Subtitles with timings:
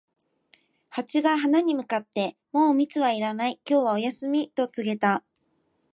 [0.89, 5.23] ハチが花に向かって、「もう蜜はいらない、今日はお休み」と告げた。